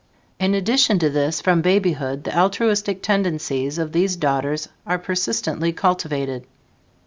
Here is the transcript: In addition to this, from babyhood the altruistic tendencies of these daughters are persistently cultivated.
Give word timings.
In 0.39 0.55
addition 0.55 0.97
to 0.97 1.11
this, 1.11 1.41
from 1.41 1.61
babyhood 1.61 2.23
the 2.23 2.35
altruistic 2.35 3.03
tendencies 3.03 3.77
of 3.77 3.91
these 3.91 4.15
daughters 4.15 4.67
are 4.83 4.97
persistently 4.97 5.71
cultivated. 5.73 6.47